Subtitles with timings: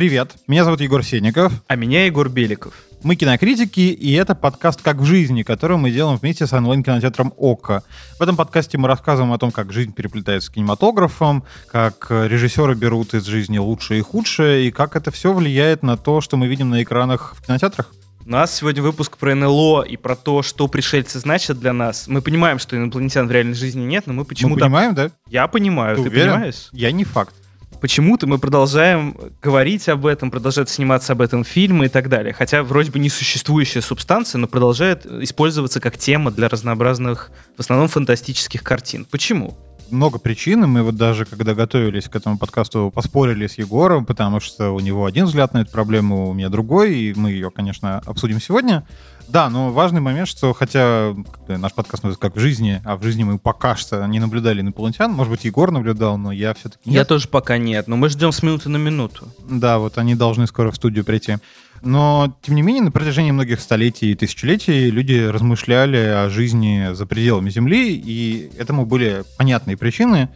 [0.00, 1.52] Привет, меня зовут Егор Сенников.
[1.66, 2.72] А меня Егор Беликов.
[3.02, 7.82] Мы кинокритики, и это подкаст «Как в жизни», который мы делаем вместе с онлайн-кинотеатром «Ока».
[8.18, 13.12] В этом подкасте мы рассказываем о том, как жизнь переплетается с кинематографом, как режиссеры берут
[13.12, 16.70] из жизни лучшее и худшее, и как это все влияет на то, что мы видим
[16.70, 17.92] на экранах в кинотеатрах.
[18.24, 22.08] У нас сегодня выпуск про НЛО и про то, что пришельцы значат для нас.
[22.08, 24.54] Мы понимаем, что инопланетян в реальной жизни нет, но мы почему-то...
[24.54, 25.10] Мы понимаем, да?
[25.28, 26.32] Я понимаю, ты, ты уверен?
[26.32, 26.70] понимаешь?
[26.72, 27.34] Я не факт
[27.80, 32.32] почему-то мы продолжаем говорить об этом, продолжают сниматься об этом фильмы и так далее.
[32.32, 38.62] Хотя вроде бы несуществующая субстанция, но продолжает использоваться как тема для разнообразных, в основном фантастических
[38.62, 39.06] картин.
[39.10, 39.56] Почему?
[39.90, 44.40] много причин, и мы вот даже, когда готовились к этому подкасту, поспорили с Егором, потому
[44.40, 47.98] что у него один взгляд на эту проблему, у меня другой, и мы ее, конечно,
[48.06, 48.86] обсудим сегодня.
[49.30, 51.14] Да, но важный момент, что хотя
[51.46, 55.12] наш подкаст называется как в жизни, а в жизни мы пока что не наблюдали инопланетян,
[55.12, 56.94] может быть, Егор наблюдал, но я все-таки нет.
[56.94, 59.28] Я тоже пока нет, но мы ждем с минуты на минуту.
[59.48, 61.36] Да, вот они должны скоро в студию прийти.
[61.82, 67.06] Но, тем не менее, на протяжении многих столетий и тысячелетий люди размышляли о жизни за
[67.06, 70.28] пределами Земли, и этому были понятные причины.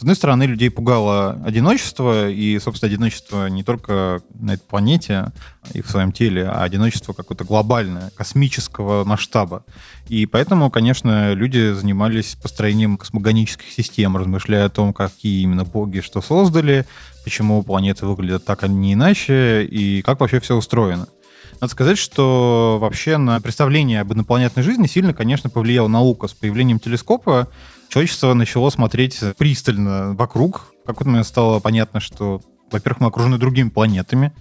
[0.00, 5.30] С одной стороны, людей пугало одиночество, и, собственно, одиночество не только на этой планете
[5.74, 9.62] и в своем теле, а одиночество какое-то глобальное, космического масштаба.
[10.08, 16.22] И поэтому, конечно, люди занимались построением космогонических систем, размышляя о том, какие именно боги что
[16.22, 16.86] создали,
[17.22, 21.08] почему планеты выглядят так, а не иначе, и как вообще все устроено.
[21.60, 26.26] Надо сказать, что вообще на представление об инопланетной жизни сильно, конечно, повлияла наука.
[26.26, 27.48] С появлением телескопа
[27.90, 30.72] человечество начало смотреть пристально вокруг.
[30.84, 34.32] В какой-то момент стало понятно, что, во-первых, мы окружены другими планетами,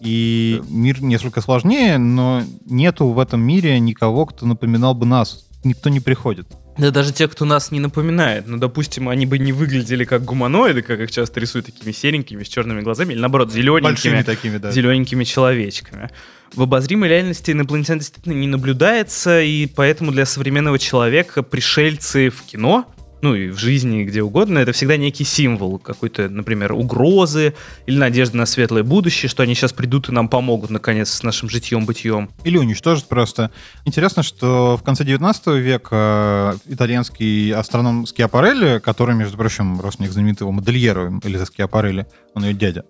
[0.00, 5.46] и мир несколько сложнее, но нету в этом мире никого, кто напоминал бы нас.
[5.64, 6.48] Никто не приходит.
[6.78, 8.46] Да даже те, кто нас не напоминает.
[8.46, 12.48] Ну, допустим, они бы не выглядели как гуманоиды, как их часто рисуют такими серенькими, с
[12.48, 14.70] черными глазами, или наоборот, зелененькими, такими, да.
[14.70, 16.10] зелененькими человечками.
[16.54, 22.86] В обозримой реальности инопланетян действительно не наблюдается, и поэтому для современного человека пришельцы в кино
[23.20, 27.54] ну и в жизни, где угодно, это всегда некий символ какой-то, например, угрозы
[27.86, 31.48] или надежды на светлое будущее, что они сейчас придут и нам помогут, наконец, с нашим
[31.48, 32.30] житьем-бытием.
[32.44, 33.50] Или уничтожат просто.
[33.84, 41.12] Интересно, что в конце 19 века итальянский астроном Скиапарелли, который, между прочим, родственник знаменитого модельера
[41.24, 42.84] Элиза Скиапарелли, он ее дядя,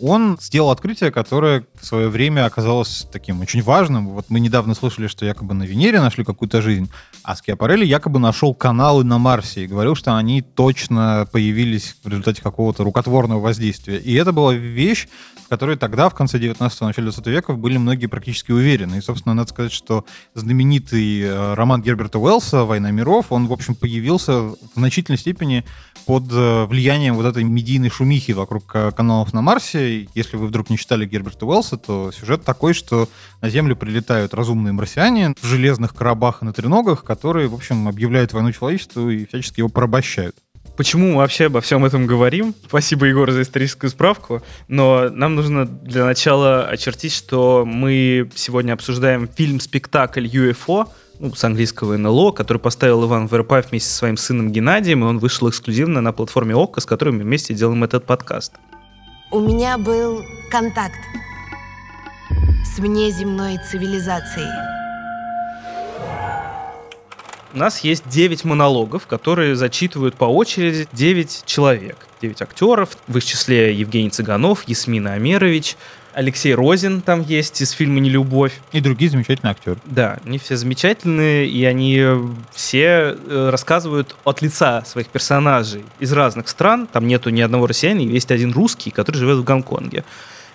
[0.00, 4.08] он сделал открытие, которое в свое время оказалось таким очень важным.
[4.08, 6.90] Вот мы недавно слышали, что якобы на Венере нашли какую-то жизнь,
[7.22, 12.42] а Скиапарелли якобы нашел каналы на Марсе и говорил, что они точно появились в результате
[12.42, 13.98] какого-то рукотворного воздействия.
[13.98, 15.08] И это была вещь,
[15.44, 18.96] в которой тогда, в конце 19-го, начале 20 века, были многие практически уверены.
[18.96, 20.04] И, собственно, надо сказать, что
[20.34, 25.64] знаменитый э, роман Герберта Уэллса «Война миров», он, в общем, появился в значительной степени
[26.04, 30.70] под э, влиянием вот этой медийной шумихи вокруг э, каналов на Марсе, если вы вдруг
[30.70, 33.08] не читали Герберта Уэллса, то сюжет такой, что
[33.40, 38.32] на Землю прилетают разумные марсиане в железных коробах и на треногах, которые, в общем, объявляют
[38.32, 40.36] войну человечеству и всячески его порабощают.
[40.78, 42.54] Почему мы вообще обо всем этом говорим?
[42.68, 44.42] Спасибо, Егор, за историческую справку.
[44.68, 50.88] Но нам нужно для начала очертить, что мы сегодня обсуждаем фильм-спектакль UFO,
[51.18, 55.18] ну, с английского НЛО, который поставил Иван Верпаев вместе со своим сыном Геннадием, и он
[55.18, 58.52] вышел эксклюзивно на платформе ОККО, с которой мы вместе делаем этот подкаст.
[59.30, 60.98] У меня был контакт
[62.64, 64.48] с внеземной цивилизацией.
[67.52, 72.06] У нас есть 9 монологов, которые зачитывают по очереди 9 человек.
[72.22, 75.76] 9 актеров, в их числе Евгений Цыганов, Ясмина Амерович,
[76.18, 78.60] Алексей Розин там есть из фильма «Нелюбовь».
[78.72, 79.78] И другие замечательные актеры.
[79.84, 82.04] Да, они все замечательные, и они
[82.52, 86.88] все э, рассказывают от лица своих персонажей из разных стран.
[86.92, 90.02] Там нету ни одного россиянина, есть один русский, который живет в Гонконге.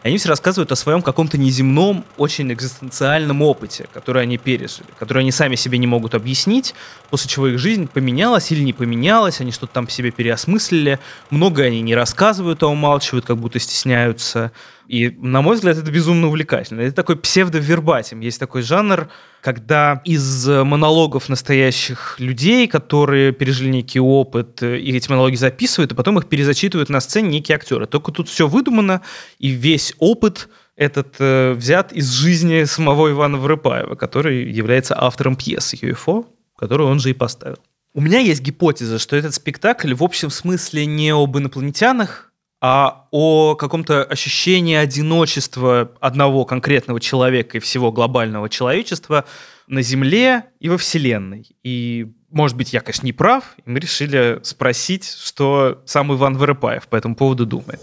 [0.04, 5.20] И они все рассказывают о своем каком-то неземном, очень экзистенциальном опыте, который они пережили, который
[5.20, 6.76] они сами себе не могут объяснить,
[7.10, 11.00] после чего их жизнь поменялась или не поменялась, они что-то там себе переосмыслили.
[11.30, 14.52] Многое они не рассказывают, а умалчивают, как будто стесняются.
[14.88, 16.82] И, на мой взгляд, это безумно увлекательно.
[16.82, 18.20] Это такой псевдовербатим.
[18.20, 19.10] Есть такой жанр,
[19.42, 26.20] когда из монологов настоящих людей, которые пережили некий опыт, и эти монологи записывают, и потом
[26.20, 27.86] их перезачитывают на сцене некие актеры.
[27.88, 29.02] Только тут все выдумано,
[29.40, 35.76] и весь опыт этот э, взят из жизни самого Ивана Врыпаева, который является автором пьесы
[35.78, 36.26] UFO,
[36.58, 37.60] которую он же и поставил.
[37.94, 42.33] У меня есть гипотеза, что этот спектакль в общем смысле не об инопланетянах,
[42.66, 49.26] а о каком-то ощущении одиночества одного конкретного человека и всего глобального человечества
[49.68, 51.46] на Земле и во Вселенной.
[51.62, 56.88] И, может быть, я, конечно, не прав, и мы решили спросить, что сам Иван Воропаев
[56.88, 57.82] по этому поводу думает.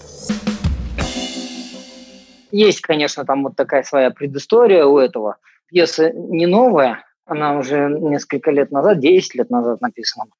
[2.50, 5.36] Есть, конечно, там вот такая своя предыстория у этого.
[5.66, 10.30] Пьеса не новая, она уже несколько лет назад, 10 лет назад написана.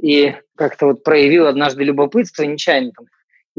[0.00, 3.06] И как-то вот проявил однажды любопытство нечаянно там,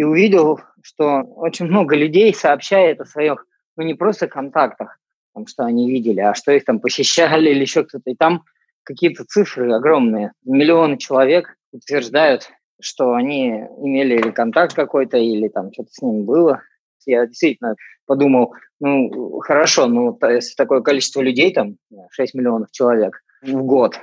[0.01, 3.45] и увидел, что очень много людей сообщает о своих,
[3.77, 4.97] ну не просто контактах,
[5.35, 8.09] там, что они видели, а что их там посещали или еще кто-то.
[8.09, 8.41] И там
[8.81, 10.31] какие-то цифры огромные.
[10.43, 12.49] Миллионы человек утверждают,
[12.81, 16.63] что они имели или контакт какой-то, или там что-то с ним было.
[17.05, 17.75] Я действительно
[18.07, 21.75] подумал, ну, хорошо, ну, если такое количество людей, там,
[22.09, 23.99] 6 миллионов человек в год,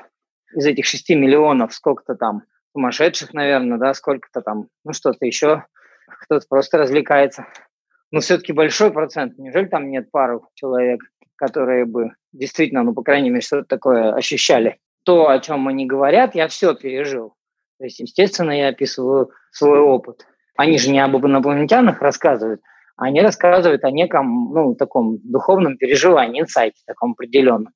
[0.55, 2.43] из этих 6 миллионов сколько-то там
[2.73, 5.65] сумасшедших, наверное, да, сколько-то там, ну, что-то еще,
[6.21, 7.47] кто-то просто развлекается.
[8.11, 9.39] Но все-таки большой процент.
[9.39, 11.01] Неужели там нет пару человек,
[11.37, 14.79] которые бы действительно, ну, по крайней мере, что-то такое ощущали?
[15.05, 17.35] То, о чем они говорят, я все пережил.
[17.79, 20.27] То есть, естественно, я описываю свой опыт.
[20.57, 22.61] Они же не об инопланетянах рассказывают,
[22.97, 27.73] они рассказывают о неком, ну, таком духовном переживании, инсайте таком определенном.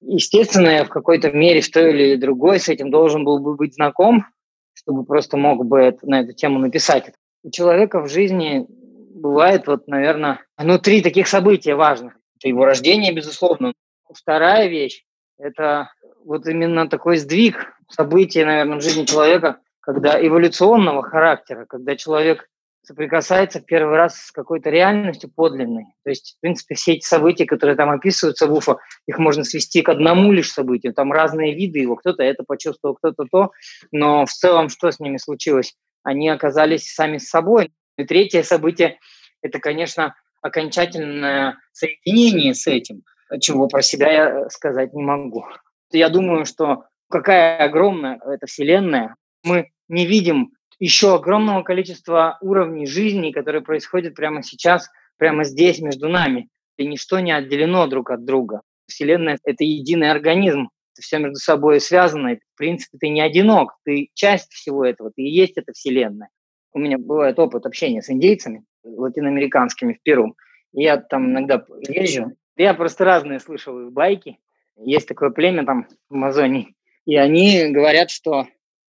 [0.00, 3.74] Естественно, я в какой-то мере в той или другой с этим должен был бы быть
[3.74, 4.26] знаком,
[4.74, 7.12] чтобы просто мог бы это, на эту тему написать.
[7.48, 12.12] У человека в жизни бывает, вот, наверное, ну, три таких события важных.
[12.36, 13.72] Это его рождение, безусловно.
[14.12, 15.04] Вторая вещь–
[15.38, 15.90] это
[16.26, 22.50] вот именно такой сдвиг событий, наверное, в жизни человека, когда эволюционного характера, когда человек
[22.82, 25.86] соприкасается первый раз с какой-то реальностью подлинной.
[26.04, 29.80] То есть, в принципе, все эти события, которые там описываются в Уфа, их можно свести
[29.80, 30.92] к одному лишь событию.
[30.92, 31.96] Там разные виды его.
[31.96, 33.52] Кто-то это почувствовал, кто-то то.
[33.90, 35.74] Но в целом, что с ними случилось?
[36.02, 37.72] Они оказались сами с собой.
[37.96, 38.98] И третье событие–
[39.42, 43.02] это, конечно, окончательное соединение с этим,
[43.40, 45.44] чего про себя я сказать не могу.
[45.90, 53.32] Я думаю, что какая огромная эта Вселенная, мы не видим еще огромного количества уровней жизни,
[53.32, 56.48] которые происходят прямо сейчас, прямо здесь, между нами.
[56.76, 58.60] И ничто не отделено друг от друга.
[58.86, 60.68] Вселенная– это единый организм,
[60.98, 62.36] это все между собой связано.
[62.36, 66.28] В принципе, ты не одинок, ты часть всего этого, ты и есть эта Вселенная.
[66.72, 70.36] У меня бывает опыт общения с индейцами латиноамериканскими в Перу.
[70.72, 72.32] Я там иногда езжу.
[72.56, 74.38] Я просто разные слышал байки.
[74.76, 76.74] Есть такое племя там в Амазонии.
[77.06, 78.46] И они говорят, что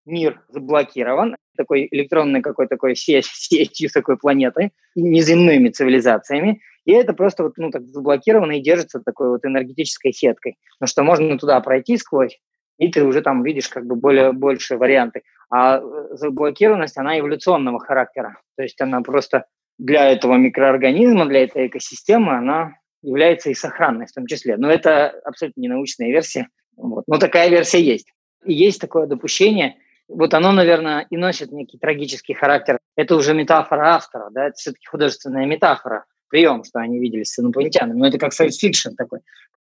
[0.05, 7.43] мир заблокирован, такой электронной какой-то такой сеть, сетью такой планеты, неземными цивилизациями, и это просто
[7.43, 10.55] вот, ну, так заблокировано и держится такой вот энергетической сеткой.
[10.79, 12.39] Но что можно туда пройти сквозь,
[12.77, 15.23] и ты уже там видишь как бы более, больше варианты.
[15.49, 15.81] А э,
[16.11, 18.39] заблокированность, она эволюционного характера.
[18.55, 19.47] То есть она просто
[19.77, 24.55] для этого микроорганизма, для этой экосистемы, она является и сохранной в том числе.
[24.55, 26.47] Но это абсолютно не научная версия.
[26.77, 27.03] Вот.
[27.05, 28.13] Но такая версия есть.
[28.45, 29.75] И есть такое допущение–
[30.07, 32.79] вот оно, наверное, и носит некий трагический характер.
[32.95, 37.97] Это уже метафора автора, да, это все-таки художественная метафора, прием, что они виделись с инопланетянами.
[37.97, 39.19] Но это как fiction такой.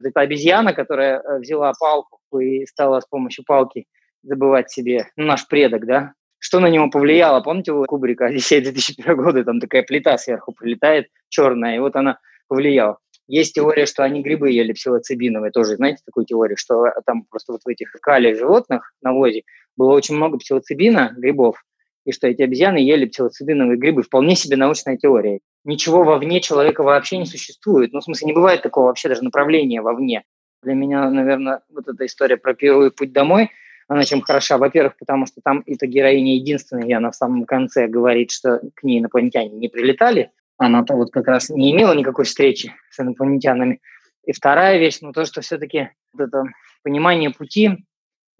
[0.03, 3.87] Это обезьяна, которая э, взяла палку и стала с помощью палки
[4.23, 7.41] забывать себе, ну, наш предок, да, что на него повлияло?
[7.41, 12.19] Помните, у Кубрика «Одиссея 2001 года» там такая плита сверху прилетает, черная, и вот она
[12.49, 12.99] повлияла.
[13.29, 17.61] Есть теория, что они грибы ели псилоцибиновые, тоже знаете такую теорию, что там просто вот
[17.65, 19.43] в этих калиях животных на возе
[19.77, 21.63] было очень много псилоцибина, грибов,
[22.05, 24.03] и что эти обезьяны ели псилоцибиновые грибы.
[24.03, 25.41] Вполне себе научная теория.
[25.65, 27.93] Ничего вовне человека вообще не существует.
[27.93, 30.25] Ну, в смысле, не бывает такого вообще даже направления вовне.
[30.63, 33.51] Для меня, наверное, вот эта история про первый путь домой,
[33.89, 34.57] она чем хороша?
[34.57, 38.85] Во-первых, потому что там эта героиня единственная, и она в самом конце говорит, что к
[38.85, 40.31] ней инопланетяне не прилетали.
[40.59, 43.81] Она-то вот как раз не имела никакой встречи с инопланетянами.
[44.25, 46.45] И вторая вещь, ну то, что все-таки вот это
[46.85, 47.85] понимание пути,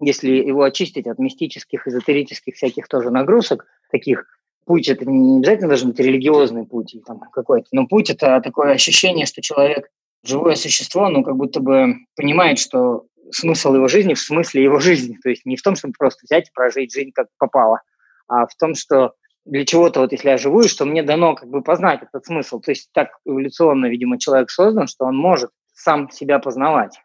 [0.01, 4.25] если его очистить от мистических, эзотерических всяких тоже нагрузок, таких,
[4.65, 9.25] путь это не обязательно должен быть религиозный путь там какой-то, но путь это такое ощущение,
[9.25, 9.89] что человек,
[10.23, 15.17] живое существо, ну как будто бы понимает, что смысл его жизни в смысле его жизни,
[15.21, 17.81] то есть не в том, чтобы просто взять и прожить жизнь как попало,
[18.27, 19.13] а в том, что
[19.45, 22.59] для чего-то, вот если я живу, и что мне дано как бы познать этот смысл.
[22.59, 27.01] То есть так эволюционно, видимо, человек создан, что он может сам себя познавать,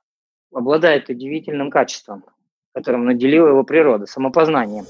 [0.53, 2.25] обладает удивительным качеством
[2.77, 4.85] которым наделила его природа, самопознанием.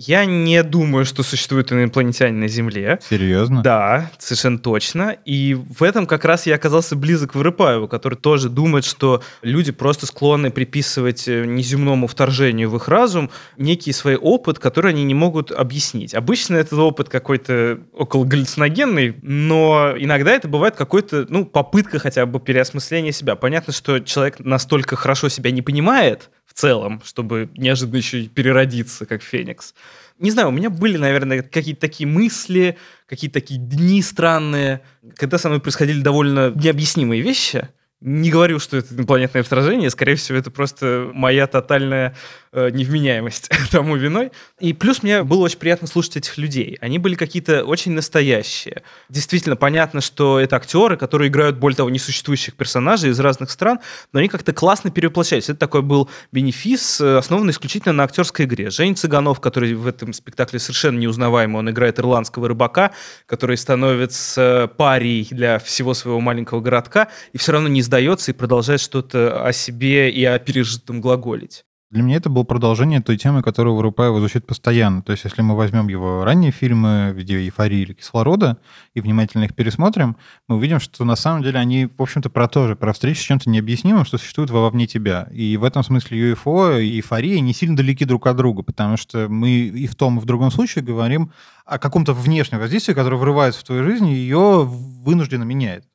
[0.00, 3.00] Я не думаю, что существуют инопланетяне на Земле.
[3.10, 3.62] Серьезно?
[3.64, 5.16] Да, совершенно точно.
[5.24, 9.72] И в этом как раз я оказался близок к Вырыпаеву, который тоже думает, что люди
[9.72, 15.14] просто склонны приписывать э, неземному вторжению в их разум некий свой опыт, который они не
[15.14, 16.14] могут объяснить.
[16.14, 22.38] Обычно этот опыт какой-то около галлюциногенный, но иногда это бывает какой-то, ну, попытка хотя бы
[22.38, 23.34] переосмысления себя.
[23.34, 29.22] Понятно, что человек настолько хорошо себя не понимает, целом, чтобы неожиданно еще и переродиться, как
[29.22, 29.74] Феникс.
[30.18, 34.80] Не знаю, у меня были, наверное, какие-то такие мысли, какие-то такие дни странные,
[35.16, 37.68] когда со мной происходили довольно необъяснимые вещи.
[38.00, 42.16] Не говорю, что это инопланетное вторжение, скорее всего, это просто моя тотальная
[42.52, 44.32] э, невменяемость тому виной.
[44.60, 46.78] И плюс мне было очень приятно слушать этих людей.
[46.80, 48.82] Они были какие-то очень настоящие.
[49.08, 53.80] Действительно, понятно, что это актеры, которые играют, более того, несуществующих персонажей из разных стран,
[54.12, 55.48] но они как-то классно перевоплощались.
[55.48, 58.70] Это такой был бенефис, э, основанный исключительно на актерской игре.
[58.70, 62.92] Жень Цыганов, который в этом спектакле совершенно неузнаваемый, он играет ирландского рыбака,
[63.26, 68.80] который становится парией для всего своего маленького городка, и все равно не сдается и продолжает
[68.80, 71.64] что-то о себе и о пережитом глаголить.
[71.90, 75.00] Для меня это было продолжение той темы, которую Вырупаева звучит постоянно.
[75.00, 78.58] То есть, если мы возьмем его ранние фильмы, где «Эйфории» или «Кислорода»,
[78.92, 80.18] и внимательно их пересмотрим,
[80.48, 83.24] мы увидим, что на самом деле они, в общем-то, про то же, про встречу с
[83.24, 85.28] чем-то необъяснимым, что существует вовне тебя.
[85.32, 89.26] И в этом смысле UFO и «Эйфория» не сильно далеки друг от друга, потому что
[89.30, 91.32] мы и в том, и в другом случае говорим
[91.64, 95.86] о каком-то внешнем воздействии, которое врывается в твою жизнь, и ее вынужденно меняет.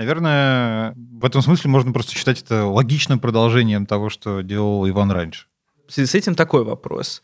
[0.00, 5.44] Наверное, в этом смысле можно просто считать это логичным продолжением того, что делал Иван раньше.
[5.86, 7.22] В связи с этим такой вопрос.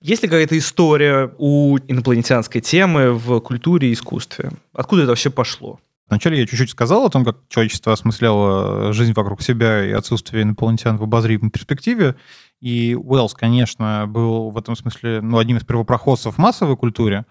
[0.00, 4.50] Есть ли какая-то история у инопланетянской темы в культуре и искусстве?
[4.72, 5.78] Откуда это вообще пошло?
[6.08, 10.96] Вначале я чуть-чуть сказал о том, как человечество осмысляло жизнь вокруг себя и отсутствие инопланетян
[10.96, 12.16] в обозримой перспективе.
[12.62, 17.26] И Уэллс, конечно, был в этом смысле ну, одним из первопроходцев в массовой культуре.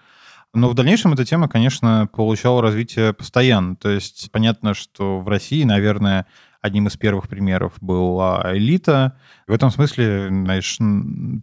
[0.55, 3.75] Но в дальнейшем эта тема, конечно, получала развитие постоянно.
[3.75, 6.25] То есть понятно, что в России, наверное,
[6.61, 9.17] одним из первых примеров была элита.
[9.47, 10.77] В этом смысле, знаешь,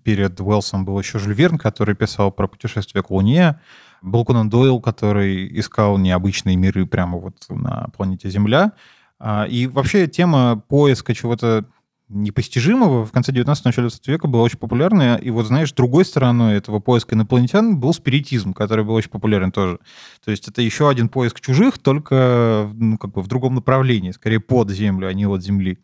[0.02, 3.60] перед Уэллсом был еще Жюль Верн, который писал про путешествие к Луне.
[4.00, 8.72] Был Конан Дойл, который искал необычные миры прямо вот на планете Земля.
[9.20, 11.66] А, и вообще тема поиска чего-то
[12.12, 15.16] непостижимого в конце 19 начале 20 века была очень популярная.
[15.16, 19.78] И вот, знаешь, другой стороной этого поиска инопланетян был спиритизм, который был очень популярен тоже.
[20.24, 24.40] То есть это еще один поиск чужих, только ну, как бы в другом направлении, скорее
[24.40, 25.78] под Землю, а не от Земли.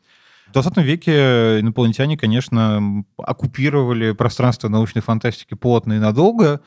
[0.49, 6.61] В 20 веке инопланетяне, конечно, оккупировали пространство научной фантастики плотно и надолго.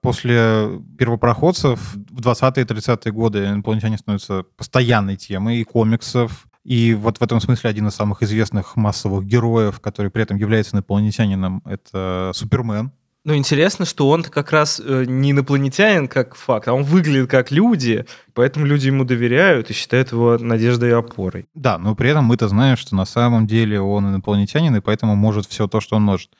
[0.00, 7.22] После первопроходцев в 20-е 30-е годы инопланетяне становятся постоянной темой и комиксов, и вот в
[7.22, 12.90] этом смысле один из самых известных массовых героев, который при этом является инопланетянином, это Супермен.
[13.26, 17.50] Ну, интересно, что он как раз э, не инопланетянин как факт, а он выглядит как
[17.50, 18.04] люди,
[18.34, 21.46] поэтому люди ему доверяют и считают его надеждой и опорой.
[21.54, 25.46] Да, но при этом мы-то знаем, что на самом деле он инопланетянин, и поэтому может
[25.46, 26.30] все то, что он может.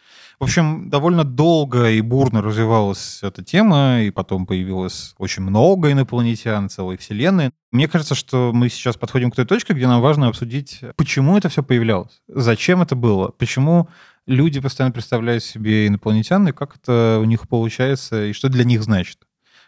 [0.40, 6.68] В общем, довольно долго и бурно развивалась эта тема, и потом появилось очень много инопланетян,
[6.68, 7.50] целой вселенной.
[7.72, 11.48] Мне кажется, что мы сейчас подходим к той точке, где нам важно обсудить, почему это
[11.48, 13.88] все появлялось, зачем это было, почему
[14.26, 18.82] люди постоянно представляют себе инопланетян, и как это у них получается, и что для них
[18.82, 19.18] значит.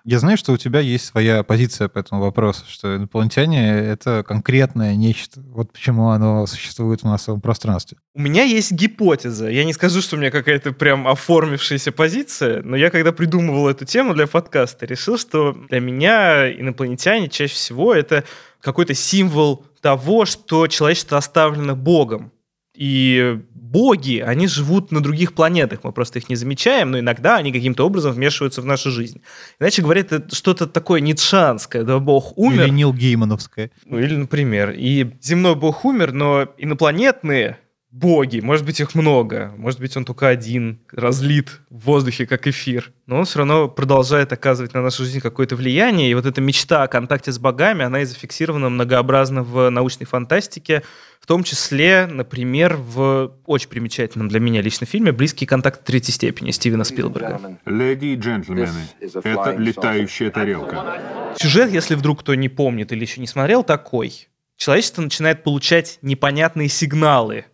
[0.08, 4.94] Я знаю, что у тебя есть своя позиция по этому вопросу, что инопланетяне— это конкретное
[4.94, 5.40] нечто.
[5.48, 7.98] Вот почему оно существует в массовом пространстве.
[8.14, 9.48] У меня есть гипотеза.
[9.48, 13.84] Я не скажу, что у меня какая-то прям оформившаяся позиция, но я когда придумывал эту
[13.84, 18.22] тему для подкаста, решил, что для меня инопланетяне чаще всего это
[18.60, 22.30] какой-то символ того, что человечество оставлено Богом.
[22.76, 27.52] И боги, они живут на других планетах, мы просто их не замечаем, но иногда они
[27.52, 29.20] каким-то образом вмешиваются в нашу жизнь.
[29.60, 32.64] Иначе говоря, это что-то такое ницшанское, да, бог умер.
[32.64, 33.70] Или Нил Геймановское.
[33.84, 37.58] Ну, или, например, и земной бог умер, но инопланетные
[37.98, 42.92] боги, может быть, их много, может быть, он только один, разлит в воздухе, как эфир,
[43.06, 46.82] но он все равно продолжает оказывать на нашу жизнь какое-то влияние, и вот эта мечта
[46.82, 50.82] о контакте с богами, она и зафиксирована многообразно в научной фантастике,
[51.20, 56.50] в том числе, например, в очень примечательном для меня лично фильме «Близкий контакт третьей степени»
[56.50, 57.58] Стивена Спилберга.
[57.64, 61.34] Леди и джентльмены, это летающая тарелка.
[61.38, 64.28] Сюжет, если вдруг кто не помнит или еще не смотрел, такой.
[64.56, 67.46] Человечество начинает получать непонятные сигналы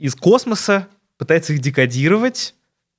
[0.00, 0.88] из космоса,
[1.18, 2.54] пытается их декодировать,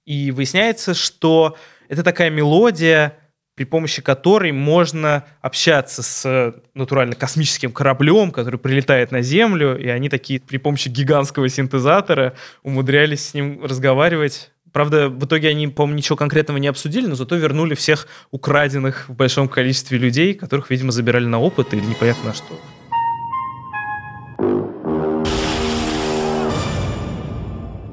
[0.06, 1.58] и выясняется, что
[1.90, 3.18] это такая мелодия,
[3.56, 10.10] при помощи которой можно общаться с натурально космическим кораблем, который прилетает на Землю, и они
[10.10, 14.52] такие при помощи гигантского синтезатора умудрялись с ним разговаривать.
[14.72, 19.14] Правда, в итоге они, по-моему, ничего конкретного не обсудили, но зато вернули всех украденных в
[19.14, 22.58] большом количестве людей, которых, видимо, забирали на опыт или непонятно на что.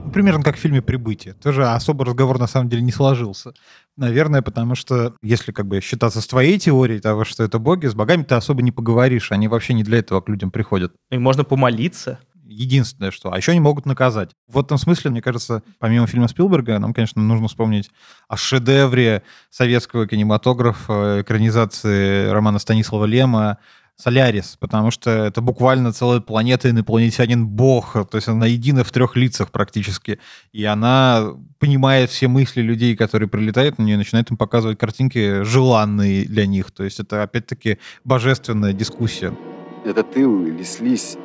[0.09, 1.35] Примерно как в фильме «Прибытие».
[1.35, 3.53] Тоже особо разговор на самом деле не сложился.
[3.97, 7.95] Наверное, потому что если как бы считаться с твоей теорией того, что это боги, с
[7.95, 9.33] богами ты особо не поговоришь.
[9.33, 10.93] Они вообще не для этого к людям приходят.
[11.11, 12.19] И можно помолиться.
[12.49, 13.33] единственное, что.
[13.33, 14.31] А еще они могут наказать.
[14.49, 17.91] В этом смысле, мне кажется, помимо фильма Спилберга, нам, конечно, нужно вспомнить
[18.27, 23.59] о шедевре советского кинематографа, экранизации романа Станислава Лема
[24.01, 29.51] Солярис, потому что это буквально целая планета инопланетянин-бог, то есть она едина в трех лицах
[29.51, 30.21] практически,
[30.53, 35.43] и она понимает все мысли людей, которые прилетают на нее, и начинает им показывать картинки
[35.43, 39.37] желанные для них, то есть это опять-таки божественная дискуссия.
[39.85, 41.17] Этот ил или слизь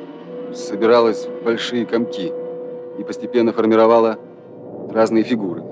[0.52, 2.32] собиралась в большие комки
[2.98, 4.18] и постепенно формировала
[4.92, 5.62] разные фигуры.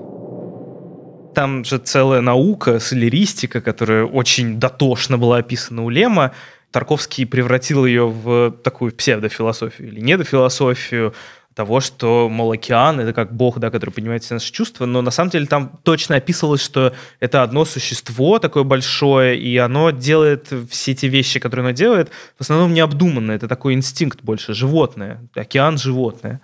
[1.35, 6.31] Там же целая наука, солеристика, которая очень дотошно была описана у Лема,
[6.73, 11.13] Тарковский превратил ее в такую псевдофилософию или недофилософию
[11.53, 15.11] того, что, мол, океан— это как бог, да, который понимает все наши чувства, но на
[15.11, 20.95] самом деле там точно описывалось, что это одно существо такое большое, и оно делает все
[20.95, 23.33] те вещи, которые оно делает, в основном необдуманно.
[23.33, 25.21] Это такой инстинкт больше, животное.
[25.35, 26.41] Океан— животное.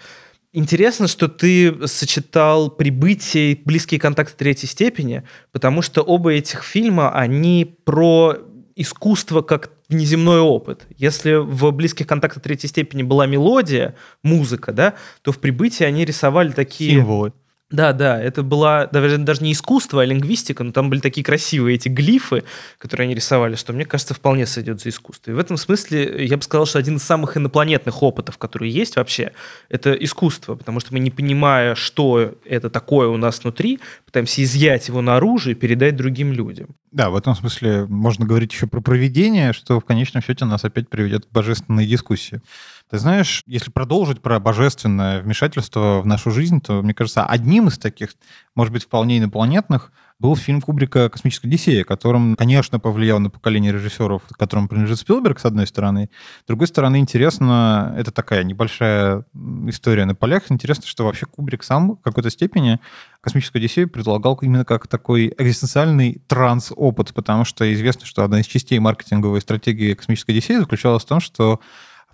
[0.54, 7.12] Интересно, что ты сочетал прибытие и близкие контакты третьей степени, потому что оба этих фильма,
[7.12, 8.38] они про
[8.76, 10.86] искусство как внеземной опыт.
[10.96, 16.52] Если в близких контактах третьей степени была мелодия, музыка, да, то в прибытии они рисовали
[16.52, 16.92] такие...
[16.92, 17.34] Символы.
[17.72, 21.76] Да, да, это была даже, даже не искусство, а лингвистика, но там были такие красивые
[21.76, 22.44] эти глифы,
[22.80, 25.30] которые они рисовали, что, мне кажется, вполне сойдет за искусство.
[25.30, 28.96] И в этом смысле я бы сказал, что один из самых инопланетных опытов, которые есть
[28.96, 29.34] вообще,
[29.70, 34.88] это искусство, потому что мы, не понимая, что это такое у нас внутри, пытаемся изъять
[34.88, 36.70] его наружу и передать другим людям.
[36.92, 40.90] Да, в этом смысле можно говорить еще про проведение, что в конечном счете нас опять
[40.90, 42.42] приведет к божественной дискуссии.
[42.90, 47.78] Ты знаешь, если продолжить про божественное вмешательство в нашу жизнь, то, мне кажется, одним из
[47.78, 48.16] таких,
[48.56, 54.24] может быть, вполне инопланетных, был фильм Кубрика «Космическая Одиссея», которым, конечно, повлиял на поколение режиссеров,
[54.38, 56.10] которым принадлежит Спилберг, с одной стороны.
[56.44, 59.24] С другой стороны, интересно, это такая небольшая
[59.68, 60.44] история на полях.
[60.50, 62.80] Интересно, что вообще Кубрик сам в какой-то степени
[63.22, 68.80] «Космическую Одиссею» предлагал именно как такой экзистенциальный транс-опыт, потому что известно, что одна из частей
[68.80, 71.62] маркетинговой стратегии «Космической Одиссеи» заключалась в том, что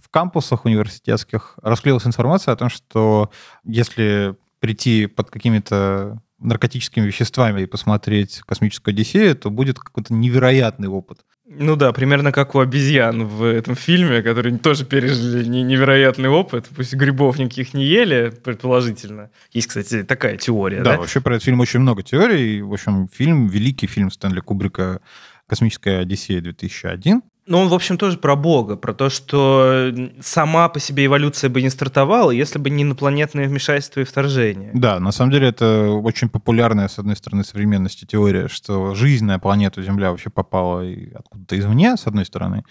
[0.06, 3.32] в кампусах университетских расклеилась информация о том, что
[3.64, 11.20] если прийти под какими-то наркотическими веществами и посмотреть «Космическую Одиссею», то будет какой-то невероятный опыт.
[11.48, 16.68] Ну да, примерно как у обезьян в этом фильме, которые тоже пережили невероятный опыт.
[16.76, 19.32] Пусть грибов никаких не ели, предположительно.
[19.52, 20.82] Есть, кстати, такая теория.
[20.84, 20.98] Да, да?
[20.98, 22.62] вообще про этот фильм очень много теорий.
[22.62, 25.02] В общем, фильм, великий фильм Стэнли Кубрика
[25.48, 27.22] «Космическая Одиссея 2001».
[27.48, 31.62] Ну, он, в общем, тоже про Бога, про то, что сама по себе эволюция бы
[31.62, 34.72] не стартовала, если бы не инопланетное вмешательство и вторжение.
[34.74, 39.38] Да, на самом деле это очень популярная, с одной стороны, современности теория, что жизнь на
[39.38, 42.64] планету Земля вообще попала откуда-то извне, с одной стороны.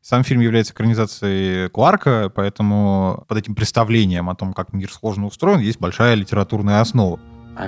[0.00, 5.60] Сам фильм является экранизацией Кларка, поэтому под этим представлением о том, как мир сложно устроен,
[5.60, 7.20] есть большая литературная основа.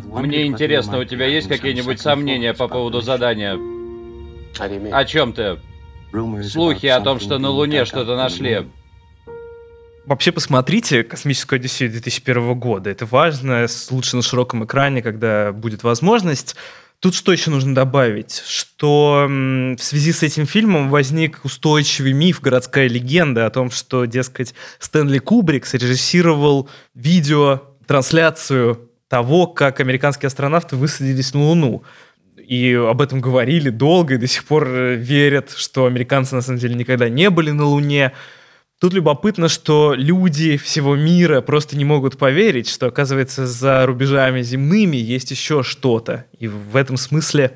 [0.04, 3.58] Мне интересно, у тебя есть какие-нибудь сомнения по поводу задания?
[4.58, 5.58] О чем ты?
[6.42, 8.66] Слухи о том, что на Луне что-то нашли.
[10.06, 12.90] Вообще посмотрите «Космическую Одиссею» 2001 года.
[12.90, 16.54] Это важно, лучше на широком экране, когда будет возможность.
[17.00, 18.42] Тут что еще нужно добавить?
[18.46, 24.54] Что в связи с этим фильмом возник устойчивый миф, городская легенда о том, что, дескать,
[24.78, 31.82] Стэнли Кубрик срежиссировал видео, трансляцию того, как американские астронавты высадились на Луну
[32.36, 36.58] и об этом говорили долго, и до сих пор э, верят, что американцы на самом
[36.58, 38.12] деле никогда не были на Луне.
[38.78, 44.98] Тут любопытно, что люди всего мира просто не могут поверить, что, оказывается, за рубежами земными
[44.98, 46.26] есть еще что-то.
[46.38, 47.52] И в этом смысле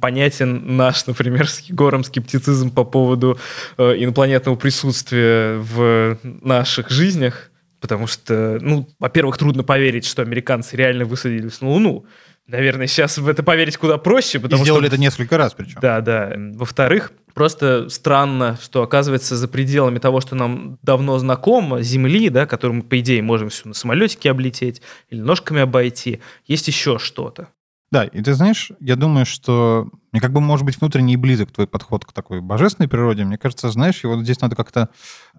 [0.00, 3.36] понятен наш, например, с Егором скептицизм по поводу
[3.78, 7.50] э, инопланетного присутствия в наших жизнях.
[7.80, 12.06] Потому что, ну, во-первых, трудно поверить, что американцы реально высадились на Луну.
[12.46, 14.40] Наверное, сейчас в это поверить куда проще.
[14.40, 14.94] Потому И сделали что...
[14.94, 15.78] это несколько раз причем.
[15.80, 16.32] Да, да.
[16.54, 22.78] Во-вторых, просто странно, что оказывается за пределами того, что нам давно знакомо, Земли, да, которую
[22.78, 27.48] мы, по идее, можем все на самолетике облететь или ножками обойти, есть еще что-то.
[27.92, 31.50] Да, и ты знаешь, я думаю, что мне как бы может быть внутренне и близок
[31.50, 33.24] твой подход к такой божественной природе.
[33.24, 34.90] Мне кажется, знаешь, его здесь надо как-то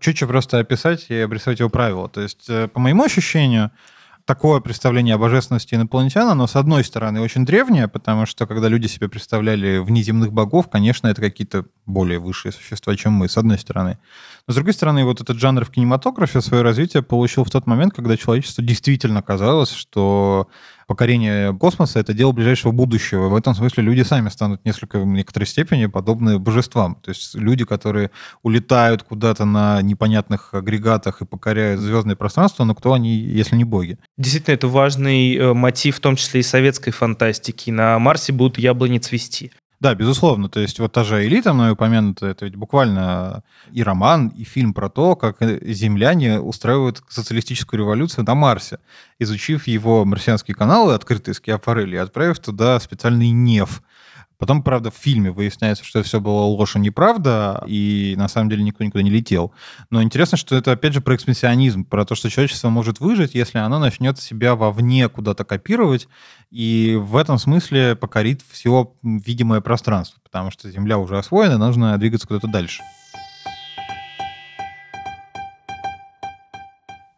[0.01, 2.09] чуть-чуть просто описать и обрисовать его правила.
[2.09, 3.71] То есть, э, по моему ощущению,
[4.25, 8.87] такое представление о божественности инопланетян, оно, с одной стороны, очень древнее, потому что, когда люди
[8.87, 13.97] себе представляли внеземных богов, конечно, это какие-то более высшие существа, чем мы, с одной стороны.
[14.47, 17.93] Но, с другой стороны, вот этот жанр в кинематографе свое развитие получил в тот момент,
[17.93, 20.47] когда человечество действительно казалось, что
[20.91, 23.29] покорение космоса— это дело ближайшего будущего.
[23.29, 26.95] В этом смысле люди сами станут несколько, в некоторой степени подобны божествам.
[26.95, 28.11] То есть люди, которые
[28.43, 33.99] улетают куда-то на непонятных агрегатах и покоряют звездное пространство, но кто они, если не боги?
[34.17, 37.69] Действительно, это важный э, мотив, в том числе и советской фантастики.
[37.71, 39.53] На Марсе будут яблони цвести.
[39.81, 40.47] Да, безусловно.
[40.47, 43.41] То есть вот та же «Элита» мной упомянутая, это ведь буквально
[43.71, 48.77] и роман, и фильм про то, как земляне устраивают социалистическую революцию на Марсе,
[49.17, 53.81] изучив его марсианские каналы, открытые скиапарели, и отправив туда специальный неф,
[54.41, 58.63] Потом, правда, в фильме выясняется, что все было ложь и неправда, и на самом деле
[58.63, 59.53] никто никуда не летел.
[59.91, 63.59] Но интересно, что это, опять же, про экспансионизм, про то, что человечество может выжить, если
[63.59, 66.07] оно начнет себя вовне куда-то копировать,
[66.49, 72.27] и в этом смысле покорит все видимое пространство, потому что Земля уже освоена, нужно двигаться
[72.27, 72.81] куда-то дальше.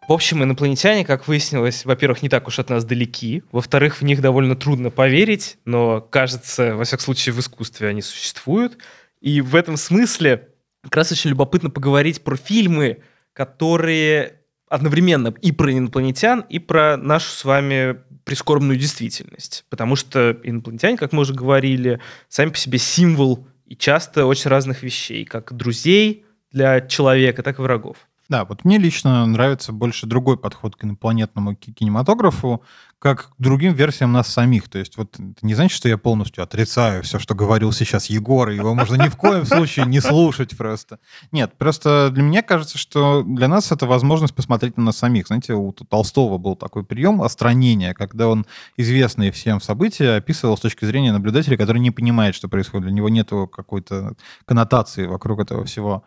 [0.08, 4.20] В общем, инопланетяне, как выяснилось, во-первых, не так уж от нас далеки, во-вторых, в них
[4.20, 8.78] довольно трудно поверить, но, кажется, во всяком случае, в искусстве они существуют.
[9.22, 10.50] И в этом смысле
[10.84, 13.00] как раз очень любопытно поговорить про фильмы,
[13.32, 19.66] которые одновременно и про инопланетян, и про нашу с вами прискорбную действительность.
[19.70, 24.84] Потому что инопланетяне, как мы уже говорили, сами по себе символ и часто очень разных
[24.84, 27.98] вещей, как друзей для человека, так и врагов.
[28.34, 32.64] Да, вот мне лично нравится больше другой подход к инопланетному кинематографу,
[32.98, 34.70] как к другим версиям нас самих.
[34.70, 38.50] То есть вот это не значит, что я полностью отрицаю все, что говорил сейчас Егор,
[38.50, 40.98] и его можно ни в коем случае не слушать просто.
[41.32, 45.28] Нет, просто для меня кажется, что для нас это возможность посмотреть на нас самих.
[45.28, 50.86] Знаете, у Толстого был такой прием остранения, когда он известные всем события описывал с точки
[50.86, 52.86] зрения наблюдателя, который не понимает, что происходит.
[52.86, 54.16] Для него нет какой-то
[54.46, 56.04] коннотации вокруг этого всего.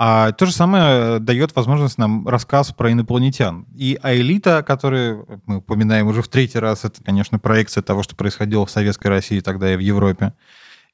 [0.00, 3.66] А то же самое дает возможность нам рассказ про инопланетян.
[3.74, 8.64] И Аэлита, который мы упоминаем уже в третий раз, это, конечно, проекция того, что происходило
[8.64, 10.34] в Советской России тогда и в Европе.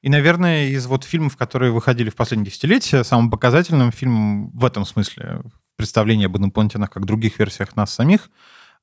[0.01, 4.85] И, наверное, из вот фильмов, которые выходили в последние десятилетия, самым показательным фильмом в этом
[4.85, 5.41] смысле,
[5.75, 8.31] представление об инопланетянах как других версиях нас самих,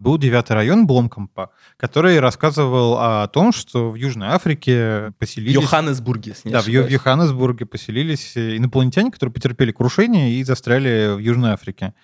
[0.02, 5.56] был девятый район Бломкомпа, который рассказывал о том, что в Южной Африке поселились...
[5.56, 11.52] В Йоханнесбурге, Да, в, в Йоханнесбурге поселились инопланетяне, которые потерпели крушение и застряли в Южной
[11.52, 11.94] Африке.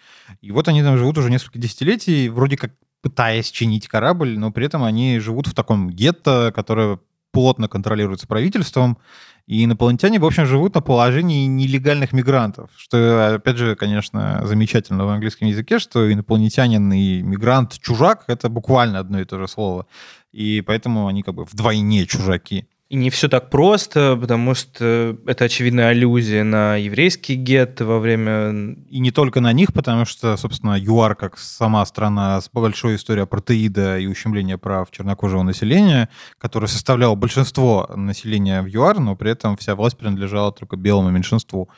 [0.40, 4.66] И вот они там живут уже несколько десятилетий, вроде как пытаясь чинить корабль, но при
[4.66, 6.98] этом они живут в таком гетто, которое
[7.38, 8.98] плотно контролируется правительством,
[9.46, 15.08] и инопланетяне, в общем, живут на положении нелегальных мигрантов, что, опять же, конечно, замечательно в
[15.08, 19.86] английском языке, что инопланетянин и мигрант, чужак— это буквально одно и то же слово.
[20.32, 22.66] И поэтому они как бы вдвойне чужаки.
[22.88, 28.76] И не все так просто, потому что это очевидная аллюзия на еврейский гетто во время...
[28.88, 33.24] И не только на них, потому что, собственно, ЮАР, как сама страна с большой историей
[33.24, 39.58] апартеида и ущемления прав чернокожего населения, которое составляло большинство населения в ЮАР, но при этом
[39.58, 41.68] вся власть принадлежала только белому меньшинству.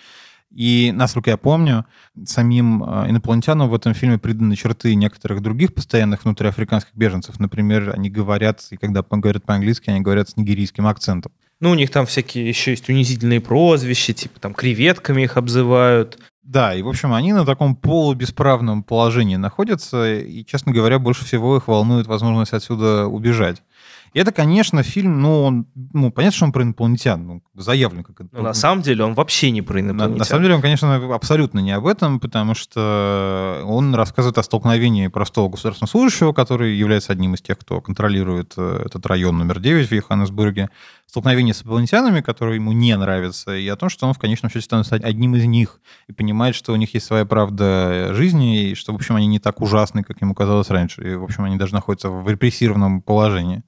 [0.50, 1.86] И, насколько я помню,
[2.24, 7.38] самим э, инопланетянам в этом фильме приданы черты некоторых других постоянных внутриафриканских беженцев.
[7.38, 11.32] Например, они говорят, и когда говорят по-английски, они говорят с нигерийским акцентом.
[11.60, 16.18] Ну, у них там всякие еще есть унизительные прозвища, типа там креветками их обзывают.
[16.42, 21.56] Да, и, в общем, они на таком полубесправном положении находятся, и, честно говоря, больше всего
[21.56, 23.62] их волнует возможность отсюда убежать.
[24.12, 28.42] Это, конечно, фильм, ну, он, ну, понятно, что он про инопланетян, ну, заявлен как Но
[28.42, 30.12] на самом деле он вообще не про инопланетян.
[30.12, 34.42] На, на самом деле он, конечно, абсолютно не об этом, потому что он рассказывает о
[34.42, 39.60] столкновении простого государственного служащего, который является одним из тех, кто контролирует э, этот район номер
[39.60, 40.70] 9 в Йоханнесбурге,
[41.06, 44.64] столкновение с инопланетянами, которые ему не нравятся, и о том, что он в конечном счете
[44.64, 48.92] становится одним из них и понимает, что у них есть своя правда жизни, и что,
[48.92, 51.74] в общем, они не так ужасны, как ему казалось раньше, и, в общем, они даже
[51.74, 53.62] находятся в репрессированном положении.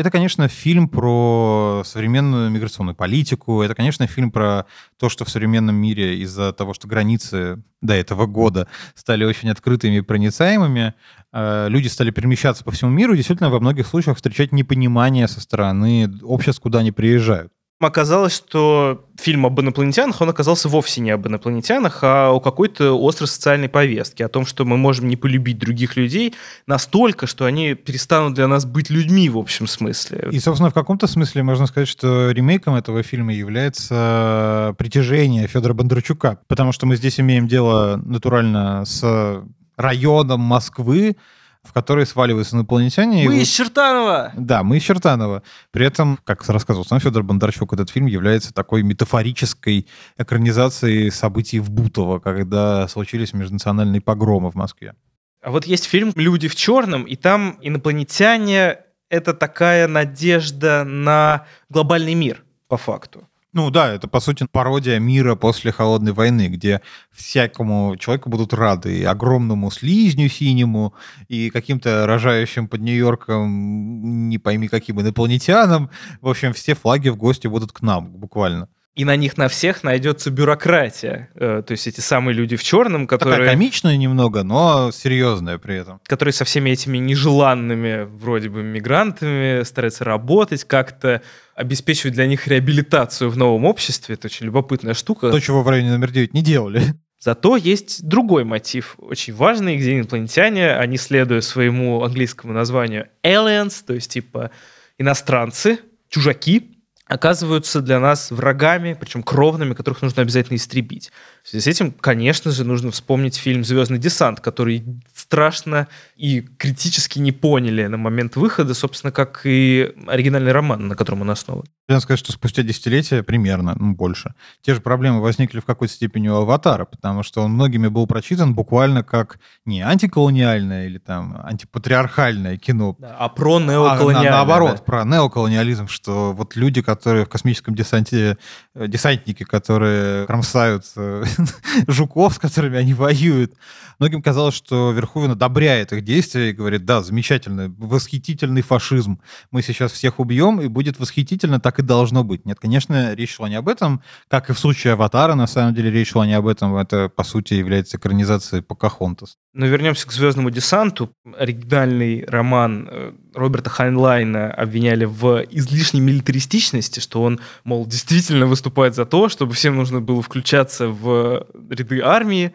[0.00, 3.60] Это, конечно, фильм про современную миграционную политику.
[3.60, 4.64] Это, конечно, фильм про
[4.98, 9.96] то, что в современном мире из-за того, что границы до этого года стали очень открытыми
[9.96, 10.94] и проницаемыми,
[11.34, 16.10] э, люди стали перемещаться по всему миру, действительно, во многих случаях встречать непонимание со стороны
[16.22, 17.52] обществ, куда они приезжают
[17.86, 23.28] оказалось, что фильм об инопланетянах, он оказался вовсе не об инопланетянах, а о какой-то острой
[23.28, 26.34] социальной повестке, о том, что мы можем не полюбить других людей
[26.66, 30.28] настолько, что они перестанут для нас быть людьми в общем смысле.
[30.30, 36.38] И, собственно, в каком-то смысле можно сказать, что ремейком этого фильма является притяжение Федора Бондарчука,
[36.48, 39.42] потому что мы здесь имеем дело натурально с
[39.76, 41.16] районом Москвы,
[41.62, 43.26] в который сваливаются инопланетяне.
[43.26, 43.42] Мы и...
[43.42, 44.32] из Чертанова!
[44.36, 45.42] Да, мы из Чертанова.
[45.70, 51.70] При этом, как рассказывал сам Федор Бондарчук, этот фильм является такой метафорической экранизацией событий в
[51.70, 54.94] Бутово, когда случились межнациональные погромы в Москве.
[55.42, 62.14] А вот есть фильм «Люди в черном», и там инопланетяне это такая надежда на глобальный
[62.14, 63.26] мир, по факту.
[63.52, 68.98] Ну да, это по сути пародия мира после холодной войны, где всякому человеку будут рады,
[68.98, 70.94] и огромному слизню синему,
[71.26, 75.90] и каким-то рожающим под Нью-Йорком, не пойми каким инопланетянам.
[76.20, 79.84] В общем, все флаги в гости будут к нам, буквально и на них на всех
[79.84, 81.30] найдется бюрократия.
[81.34, 83.38] Э, то есть эти самые люди в черном, которые...
[83.38, 86.00] Такая комичная немного, но серьезная при этом.
[86.06, 91.22] Которые со всеми этими нежеланными вроде бы мигрантами стараются работать, как-то
[91.54, 94.16] обеспечивать для них реабилитацию в новом обществе.
[94.16, 95.30] Это очень любопытная штука.
[95.30, 96.82] То, чего в районе номер 9 не делали.
[97.20, 103.92] Зато есть другой мотив, очень важный, где инопланетяне, они, следуя своему английскому названию aliens, то
[103.92, 104.50] есть типа
[104.96, 106.79] иностранцы, чужаки,
[107.10, 111.10] оказываются для нас врагами, причем кровными, которых нужно обязательно истребить.
[111.42, 117.18] В связи с этим, конечно же, нужно вспомнить фильм «Звездный десант», который страшно и критически
[117.18, 121.64] не поняли на момент выхода, собственно, как и оригинальный роман, на котором он основан.
[121.88, 126.28] Я сказать, что спустя десятилетия, примерно, ну, больше, те же проблемы возникли в какой-то степени
[126.28, 132.58] у «Аватара», потому что он многими был прочитан буквально как не антиколониальное или там антипатриархальное
[132.58, 134.30] кино, да, а про неоколониальное.
[134.30, 134.82] А, на, наоборот, да.
[134.82, 138.38] про неоколониализм, что вот люди, которые в космическом десанте,
[138.74, 141.24] э, десантники, которые кромсают э,
[141.86, 143.54] жуков, с которыми они воюют,
[143.98, 149.92] многим казалось, что Верховен одобряет их действия и говорит, да, замечательный, восхитительный фашизм, мы сейчас
[149.92, 152.46] всех убьем, и будет восхитительно так и должно быть.
[152.46, 155.90] Нет, конечно, речь шла не об этом, как и в случае «Аватара», на самом деле
[155.90, 159.36] речь шла не об этом, это, по сути, является экранизацией Покахонтас.
[159.52, 161.12] Но вернемся к «Звездному десанту».
[161.36, 169.06] Оригинальный роман э, Роберта Хайнлайна обвиняли в излишней милитаристичности, что он, мол, действительно выступает за
[169.06, 172.54] то, чтобы всем нужно было включаться в ряды армии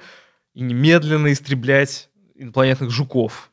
[0.53, 3.51] и немедленно истреблять инопланетных жуков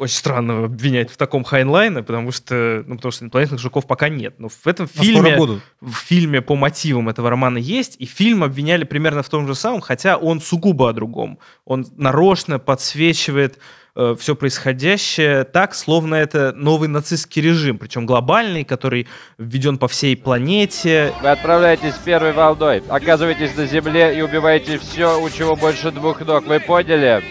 [0.00, 4.38] очень странно обвинять в таком Хайнлайне, потому что, ну, потому что инопланетных жуков пока нет.
[4.38, 5.36] Но в этом а фильме,
[5.80, 9.80] в фильме по мотивам этого романа есть, и фильм обвиняли примерно в том же самом,
[9.80, 11.38] хотя он сугубо о другом.
[11.64, 13.58] Он нарочно подсвечивает
[14.00, 19.06] э, все происходящее так, словно это новый нацистский режим, причем глобальный, который
[19.38, 21.12] введен по всей планете.
[21.22, 26.46] Вы отправляетесь первой волной, оказываетесь на Земле и убиваете все, у чего больше двух ног.
[26.46, 27.22] Вы поняли?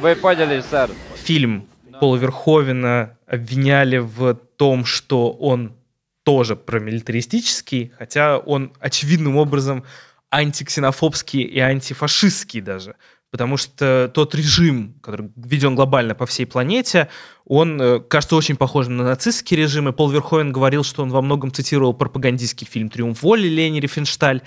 [0.00, 0.90] Вы поняли, сэр?
[1.24, 1.66] Фильм
[2.00, 5.74] Пола Верховена обвиняли в том, что он
[6.22, 9.84] тоже промилитаристический, хотя он очевидным образом
[10.30, 12.96] антиксенофобский и антифашистский даже
[13.30, 17.08] потому что тот режим, который введен глобально по всей планете,
[17.44, 21.22] он э, кажется очень похожим на нацистский режим, и Пол Верховен говорил, что он во
[21.22, 24.42] многом цитировал пропагандистский фильм «Триумф воли» Лени Рифеншталь.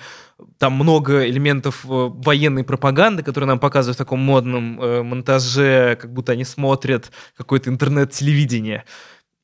[0.58, 6.12] Там много элементов э, военной пропаганды, которые нам показывают в таком модном э, монтаже, как
[6.12, 8.84] будто они смотрят какое-то интернет-телевидение.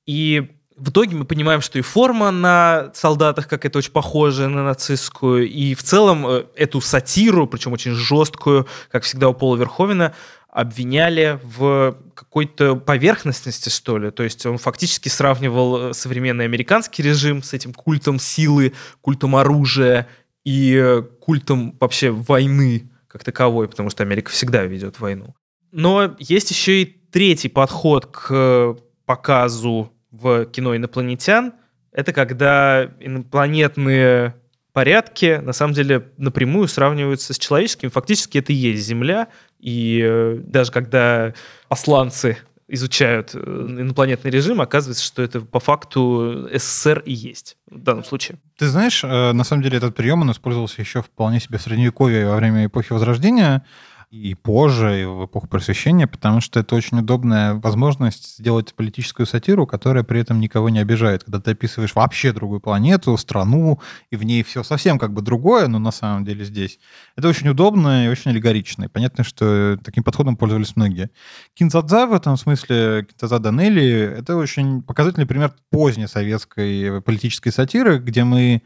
[0.07, 4.65] И в итоге мы понимаем, что и форма на солдатах как это очень похожа на
[4.65, 10.15] нацистскую, и в целом э, эту сатиру, причем очень жесткую, как всегда у Пола Верховена,
[10.49, 14.11] обвиняли в какой-то поверхностности, что ли.
[14.11, 20.09] То есть он фактически сравнивал э, современный американский режим с этим культом силы, культом оружия
[20.45, 25.35] и э, культом вообще войны как таковой, потому что Америка всегда ведет войну.
[25.73, 31.55] Но есть еще и третий подход к показу в кино инопланетян,
[31.93, 34.35] это когда инопланетные
[34.73, 37.91] порядки на самом деле напрямую сравниваются с человеческими.
[37.91, 39.29] Фактически это и есть Земля,
[39.59, 41.35] и э, даже когда
[41.69, 48.05] асланцы изучают э, инопланетный режим, оказывается, что это по факту СССР и есть в данном
[48.05, 48.39] случае.
[48.57, 52.29] Ты знаешь, э, на самом деле этот прием, он использовался еще вполне себе в Средневековье
[52.29, 53.65] во время эпохи Возрождения,
[54.11, 59.67] и позже, и в эпоху просвещения, потому что это очень удобная возможность сделать политическую сатиру,
[59.67, 61.25] которая при этом никого не обижает.
[61.25, 65.69] Когда ты описываешь вообще другую планету, страну, и в ней все совсем как бы другое,
[65.69, 66.79] но на самом деле здесь.
[67.17, 68.85] Это очень удобно и очень аллегорично.
[68.85, 71.11] И понятно, что таким подходом пользовались многие.
[71.55, 78.25] Кинзадза в этом смысле, Кинзадза Данелли, это очень показательный пример поздней советской политической сатиры, где
[78.25, 78.63] мы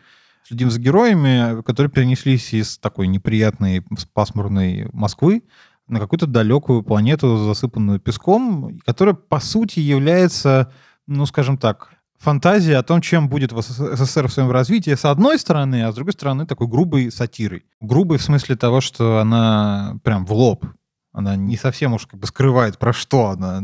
[0.47, 5.43] следим за героями, которые перенеслись из такой неприятной, пасмурной Москвы
[5.89, 10.73] на какую-то далекую планету, засыпанную песком, которая, по сути, является,
[11.07, 15.39] ну, скажем так, фантазия о том, чем будет в СССР в своем развитии, с одной
[15.39, 17.65] стороны, а с другой стороны, такой грубой сатирой.
[17.81, 20.65] Грубой в смысле того, что она прям в лоб
[21.13, 23.63] она не совсем уж как бы скрывает, про что она.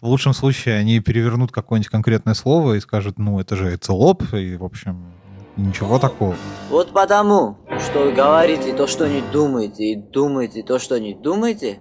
[0.00, 4.22] В лучшем случае они перевернут какое-нибудь конкретное слово и скажут, ну, это же это лоб,
[4.32, 5.12] и, в общем,
[5.56, 6.36] Ничего такого.
[6.68, 11.80] Вот потому, что вы говорите то, что не думаете, и думаете то, что не думаете,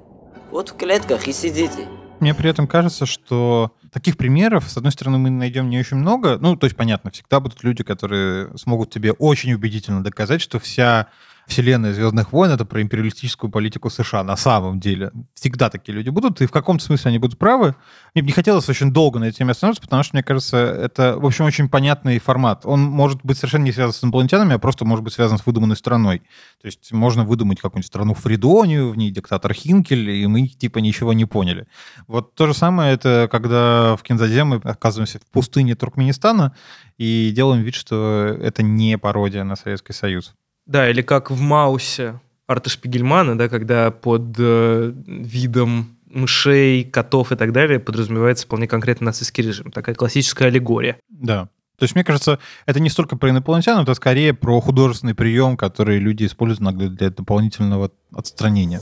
[0.51, 1.87] вот в клетках и сидите.
[2.19, 6.37] мне при этом кажется, что таких примеров, с одной стороны, мы найдем не очень много.
[6.39, 11.07] Ну, то есть, понятно, всегда будут люди, которые смогут тебе очень убедительно доказать, что вся
[11.47, 15.11] вселенная Звездных войн это про империалистическую политику США на самом деле.
[15.33, 17.75] Всегда такие люди будут, и в каком-то смысле они будут правы.
[18.13, 21.17] Мне бы не хотелось очень долго на этой теме остановиться, потому что, мне кажется, это,
[21.17, 22.65] в общем, очень понятный формат.
[22.65, 25.75] Он может быть совершенно не связан с инопланетянами, а просто может быть связан с выдуманной
[25.75, 26.19] страной.
[26.61, 31.13] То есть можно выдумать какую-нибудь страну Фридонию, в ней диктатор Хинкель, и мы типа ничего
[31.13, 31.67] не поняли.
[32.07, 36.55] Вот то же самое это, когда в Кинзаде мы оказываемся в пустыне Туркменистана
[36.97, 40.33] и делаем вид, что это не пародия на Советский Союз.
[40.65, 47.35] Да, или как в Маусе Арта Шпигельмана, да, когда под э, видом мышей, котов и
[47.35, 49.71] так далее подразумевается вполне конкретно нацистский режим.
[49.71, 50.97] Такая классическая аллегория.
[51.09, 51.49] Да.
[51.77, 55.99] То есть, мне кажется, это не столько про инопланетян, это скорее про художественный прием, который
[55.99, 58.81] люди используют иногда для дополнительного отстранения.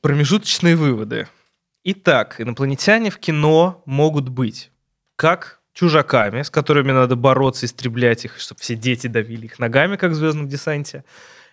[0.00, 1.28] Промежуточные выводы.
[1.84, 4.70] Итак, инопланетяне в кино могут быть
[5.16, 10.12] как чужаками, с которыми надо бороться, истреблять их, чтобы все дети давили их ногами, как
[10.12, 11.04] в «Звездном десанте».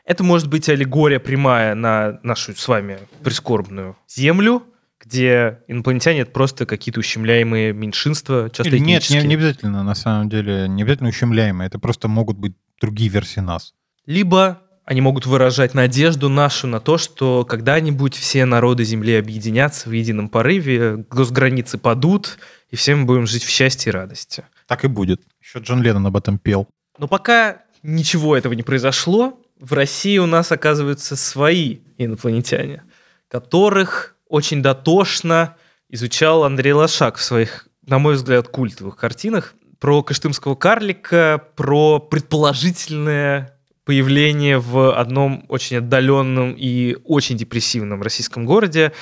[0.06, 4.64] Это может быть аллегория прямая на нашу с вами прискорбную Землю,
[5.00, 10.30] где инопланетяне это просто какие-то ущемляемые меньшинства, часто Или Нет, не, не обязательно, на самом
[10.30, 13.74] деле, не обязательно ущемляемые, это просто могут быть другие версии нас.
[14.06, 19.94] Либо они могут выражать надежду нашу на то, что когда-нибудь все народы Земли объединятся в
[19.94, 22.38] едином порыве, госграницы падут,
[22.70, 24.44] и все мы будем жить в счастье и радости.
[24.68, 25.22] Так и будет.
[25.42, 26.68] Еще Джон Леннон об этом пел.
[26.98, 32.84] Но пока ничего этого не произошло, в России у нас оказываются свои инопланетяне,
[33.30, 35.56] которых очень дотошно
[35.90, 43.53] изучал Андрей Лошак в своих, на мой взгляд, культовых картинах про каштымского карлика, про предположительное
[43.86, 48.94] появление в одном очень отдаленном и очень депрессивном российском городе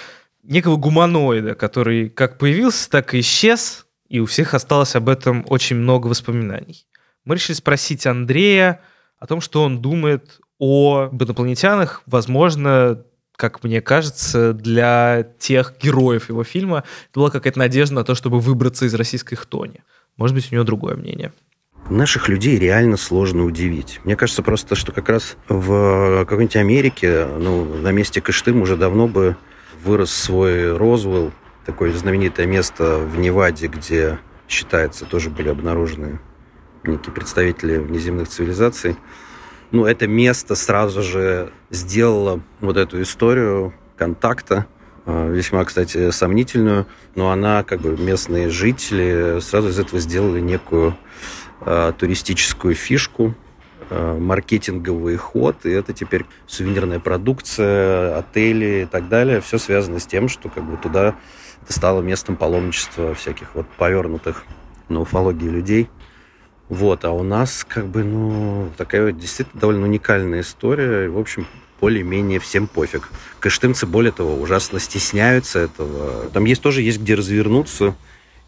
[0.43, 5.75] некого гуманоида, который как появился, так и исчез, и у всех осталось об этом очень
[5.75, 6.87] много воспоминаний.
[7.25, 8.81] Мы решили спросить Андрея
[9.19, 13.03] о том, что он думает о инопланетянах, возможно,
[13.35, 18.39] как мне кажется, для тех героев его фильма это была какая-то надежда на то, чтобы
[18.39, 19.81] выбраться из российской хтони.
[20.17, 21.33] Может быть, у него другое мнение.
[21.89, 23.99] Наших людей реально сложно удивить.
[24.03, 29.07] Мне кажется просто, что как раз в какой-нибудь Америке, ну, на месте Кыштым уже давно
[29.07, 29.35] бы
[29.83, 31.33] вырос свой Розвелл,
[31.65, 36.19] такое знаменитое место в Неваде, где, считается, тоже были обнаружены
[36.83, 38.95] некие представители внеземных цивилизаций.
[39.71, 44.65] Ну, это место сразу же сделало вот эту историю контакта,
[45.05, 50.97] э, весьма, кстати, сомнительную, но она, как бы, местные жители сразу из этого сделали некую
[51.97, 53.35] туристическую фишку,
[53.89, 59.41] э, маркетинговый ход, и это теперь сувенирная продукция, отели и так далее.
[59.41, 61.15] Все связано с тем, что как бы туда
[61.63, 64.43] это стало местом паломничества всяких вот повернутых
[64.89, 65.89] на уфологии людей.
[66.69, 71.05] Вот, а у нас как бы, ну, такая действительно довольно уникальная история.
[71.05, 71.45] И, в общем,
[71.81, 73.09] более-менее всем пофиг.
[73.39, 76.29] Кыштымцы, более того, ужасно стесняются этого.
[76.29, 77.95] Там есть тоже есть где развернуться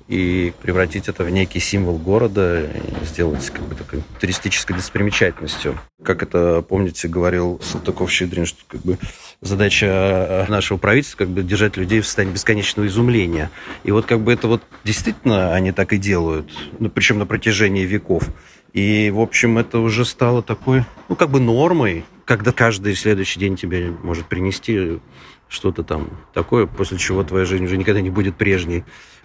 [0.08, 2.70] и превратить это в некий символ города,
[3.04, 5.80] сделать как бы такой туристической достопримечательностью.
[6.04, 8.98] Как это, помните, говорил Салтыков-Щедрин, что как бы
[9.42, 13.50] задача нашего правительства как бы держать людей в состоянии бесконечного изумления.
[13.84, 17.86] И вот как бы это вот действительно они так и делают, ну, причем на протяжении
[17.86, 18.28] веков.
[18.74, 23.56] И, в общем, это уже стало такой, ну, как бы нормой, когда каждый следующий день
[23.56, 25.00] тебе может принести
[25.48, 28.84] что-то там такое, после чего твоя жизнь уже никогда не будет прежней.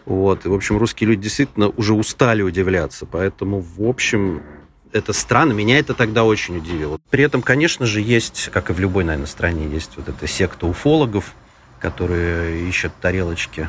[0.09, 0.47] Вот.
[0.47, 3.05] И, в общем, русские люди действительно уже устали удивляться.
[3.05, 4.43] Поэтому, в общем,
[4.91, 5.53] это странно.
[5.53, 6.99] Меня это тогда очень удивило.
[7.11, 10.67] При этом, конечно же, есть, как и в любой, наверное, стране, есть вот эта секта
[10.67, 11.35] уфологов,
[11.79, 13.69] которые ищут тарелочки.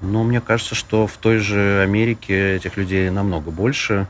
[0.00, 4.06] Но мне кажется, что в той же Америке этих людей намного больше.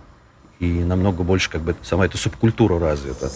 [0.60, 3.30] И намного больше как бы сама эта субкультура развита.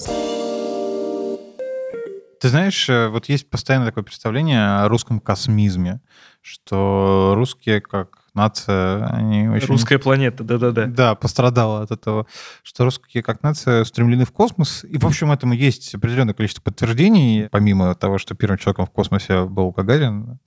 [2.40, 6.00] Ты знаешь, э, вот есть постоянно такое представление о русском космизме,
[6.40, 9.68] что русские как нация, они очень...
[9.68, 10.86] Русская планета, да-да-да.
[10.86, 12.26] Да, пострадала от этого,
[12.62, 14.84] что русские как нация устремлены в космос.
[14.84, 19.44] И, в общем, этому есть определенное количество подтверждений, помимо того, что первым человеком в космосе
[19.44, 20.38] был Гагарин.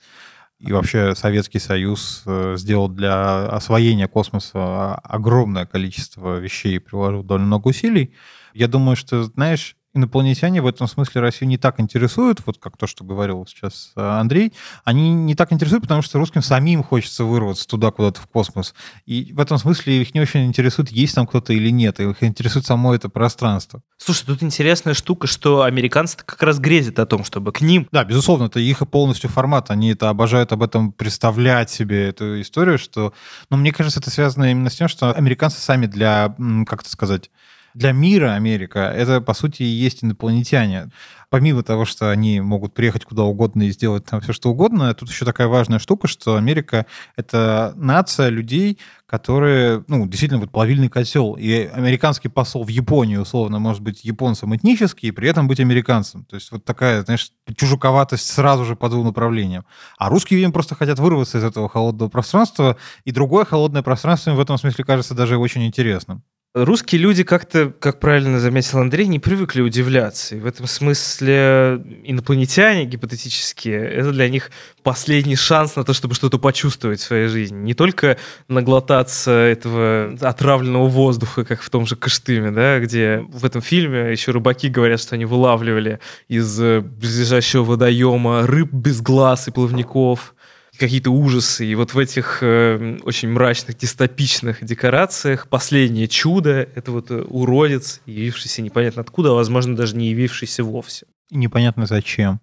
[0.59, 7.69] И вообще Советский Союз э, сделал для освоения космоса огромное количество вещей, приложил довольно много
[7.69, 8.13] усилий.
[8.53, 12.87] Я думаю, что, знаешь, инопланетяне в этом смысле Россию не так интересуют, вот как то,
[12.87, 17.67] что говорил сейчас э, Андрей, они не так интересуют, потому что русским самим хочется вырваться
[17.67, 18.73] туда, куда-то в космос.
[19.05, 22.65] И в этом смысле их не очень интересует, есть там кто-то или нет, их интересует
[22.65, 23.81] само это пространство.
[23.97, 27.87] Слушай, тут интересная штука, что американцы как раз грезят о том, чтобы к ним...
[27.91, 32.77] Да, безусловно, это их полностью формат, они это обожают об этом представлять себе, эту историю,
[32.77, 33.13] что...
[33.49, 36.35] Но мне кажется, это связано именно с тем, что американцы сами для,
[36.65, 37.29] как это сказать,
[37.73, 40.89] для мира Америка это, по сути, и есть инопланетяне.
[41.29, 45.09] Помимо того, что они могут приехать куда угодно и сделать там все, что угодно, тут
[45.09, 51.35] еще такая важная штука, что Америка— это нация людей, которые, ну, действительно, вот плавильный котел.
[51.39, 56.25] И американский посол в Японии, условно, может быть японцем этнически и при этом быть американцем.
[56.25, 59.65] То есть вот такая, знаешь, чужаковатость сразу же по двум направлениям.
[59.97, 64.35] А русские, видимо, просто хотят вырваться из этого холодного пространства, и другое холодное пространство им
[64.35, 66.23] в этом смысле кажется даже очень интересным.
[66.53, 70.35] Русские люди как-то, как правильно заметил Андрей, не привыкли удивляться.
[70.35, 74.51] И в этом смысле инопланетяне гипотетические, это для них
[74.83, 77.55] последний шанс на то, чтобы что-то почувствовать в своей жизни.
[77.55, 78.17] Не только
[78.49, 84.31] наглотаться этого отравленного воздуха, как в том же Кыштыме, да, где в этом фильме еще
[84.31, 90.35] рыбаки говорят, что они вылавливали из близлежащего водоема рыб без глаз и плавников
[90.81, 91.65] какие-то ужасы.
[91.65, 98.01] И вот в этих э, очень мрачных, дистопичных декорациях последнее чудо— это вот э, уродец,
[98.05, 101.05] явившийся непонятно откуда, а, возможно, даже не явившийся вовсе.
[101.29, 102.41] И непонятно зачем.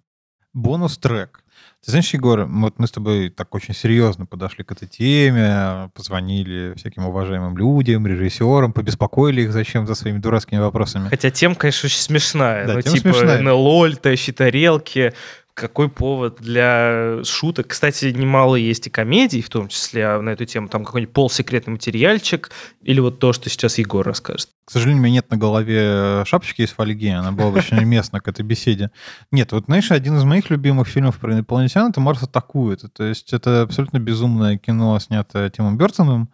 [0.53, 1.43] Бонус-трек.
[1.85, 6.73] Ты знаешь, Егор, вот мы с тобой так очень серьезно подошли к этой теме, позвонили
[6.75, 11.07] всяким уважаемым людям, режиссерам, побеспокоили их зачем за своими дурацкими вопросами.
[11.07, 12.67] Хотя тема, конечно, очень смешная.
[12.67, 13.41] Да, ну, тема типа смешная.
[13.41, 15.13] НЛО, летающие тарелки,
[15.59, 17.67] какой повод для шуток.
[17.67, 20.69] Кстати, немало есть и комедий, в том числе на эту тему.
[20.69, 22.51] Там какой-нибудь полусекретный материальчик
[22.81, 24.49] или вот то, что сейчас Егор расскажет.
[24.65, 28.19] К сожалению, у меня нет на голове шапочки из фольги, она была бы очень уместна
[28.19, 28.91] к этой беседе.
[29.31, 32.83] Нет, вот, знаешь, один из моих любимых фильмов про инопланетян— это «Марс атакует».
[32.93, 36.29] То есть это абсолютно безумное кино, снятое Тимом Бертоном,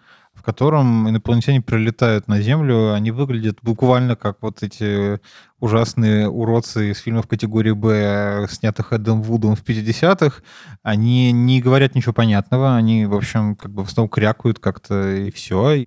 [0.46, 5.20] котором инопланетяне прилетают на Землю, они выглядят буквально как вот эти
[5.60, 10.42] ужасные уродцы из фильмов категории «Б», снятых Эдом Вудом в 50-х.
[10.84, 15.32] Они не говорят ничего понятного, они, в общем, как бы в основном крякают как-то и
[15.32, 15.84] все.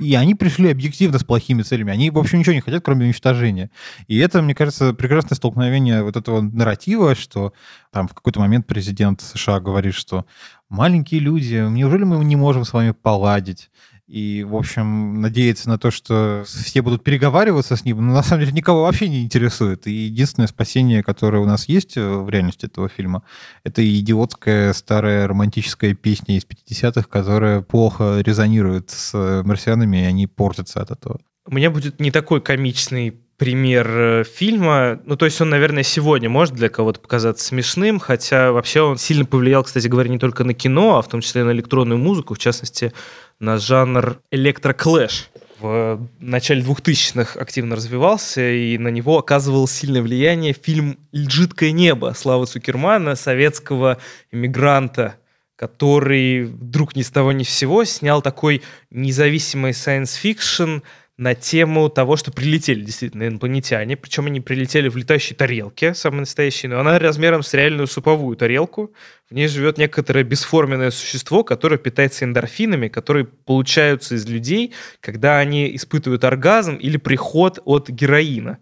[0.00, 1.92] И они пришли объективно с плохими целями.
[1.92, 3.70] Они, в общем, ничего не хотят, кроме уничтожения.
[4.08, 7.52] И это, мне кажется, прекрасное столкновение вот этого нарратива, что
[7.92, 10.24] там в какой-то момент президент США говорит, что
[10.70, 13.70] маленькие люди, неужели мы не можем с вами поладить?
[14.10, 18.40] И, в общем, надеяться на то, что все будут переговариваться с ним, но на самом
[18.40, 19.86] деле никого вообще не интересует.
[19.86, 23.22] И единственное спасение, которое у нас есть э, в реальности этого фильма,
[23.62, 30.82] это идиотская старая романтическая песня из 50-х, которая плохо резонирует с марсианами, и они портятся
[30.82, 31.20] от этого.
[31.46, 35.00] У меня будет не такой комичный пример э, фильма.
[35.06, 39.24] Ну, то есть он, наверное, сегодня может для кого-то показаться смешным, хотя вообще он сильно
[39.24, 42.34] повлиял, кстати говоря, не только на кино, а в том числе и на электронную музыку,
[42.34, 42.92] в частности,
[43.40, 45.30] на жанр электроклэш.
[45.58, 52.46] В начале 2000-х активно развивался, и на него оказывал сильное влияние фильм «Жидкое небо» Славы
[52.46, 53.98] Цукермана, советского
[54.30, 55.16] иммигранта,
[55.56, 60.82] который вдруг ни с того ни с сего снял такой независимый science-fiction
[61.20, 66.66] на тему того, что прилетели действительно инопланетяне, причем они прилетели в летающей тарелке, самой настоящей,
[66.66, 68.94] но она размером с реальную суповую тарелку.
[69.28, 75.76] В ней живет некоторое бесформенное существо, которое питается эндорфинами, которые получаются из людей, когда они
[75.76, 78.56] испытывают оргазм или приход от героина.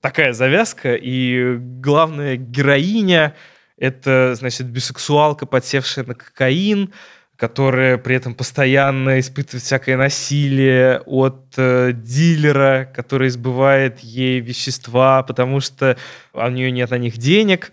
[0.00, 3.36] Такая завязка, и главная героиня—
[3.78, 6.92] это, значит, бисексуалка, подсевшая на кокаин,
[7.36, 15.60] которая при этом постоянно испытывает всякое насилие от э, дилера, который избывает ей вещества, потому
[15.60, 15.96] что
[16.32, 17.72] у нее нет на них денег.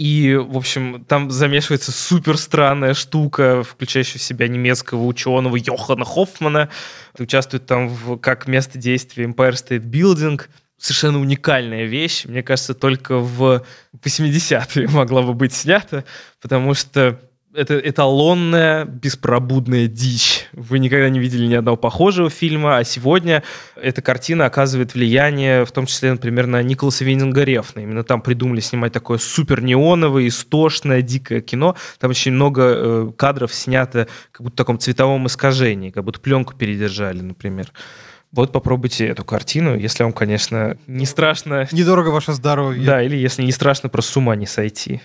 [0.00, 6.70] И, в общем, там замешивается супер странная штука, включающая в себя немецкого ученого Йохана Хоффмана.
[7.18, 10.40] Участвует там в, как место действия Empire State Building.
[10.78, 12.24] Совершенно уникальная вещь.
[12.24, 13.62] Мне кажется, только в
[14.02, 16.04] 80-е могла бы быть снята,
[16.40, 17.20] потому что
[17.54, 20.48] это эталонная беспробудная дичь.
[20.52, 23.42] Вы никогда не видели ни одного похожего фильма, а сегодня
[23.80, 27.80] эта картина оказывает влияние, в том числе, например, на Николаса Виндинга Рефна.
[27.80, 31.76] Именно там придумали снимать такое супер неоновое, истошное, дикое кино.
[31.98, 36.54] Там очень много э, кадров снято как будто в таком цветовом искажении, как будто пленку
[36.54, 37.72] передержали, например.
[38.32, 41.66] Вот попробуйте эту картину, если вам, конечно, не страшно...
[41.72, 42.84] Недорого ваше здоровье.
[42.84, 45.00] Да, или если не страшно просто с ума не сойти.